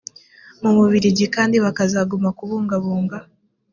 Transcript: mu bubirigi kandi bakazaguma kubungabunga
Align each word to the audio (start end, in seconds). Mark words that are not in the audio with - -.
mu 0.61 0.71
bubirigi 0.75 1.25
kandi 1.35 1.55
bakazaguma 1.65 2.29
kubungabunga 2.37 3.17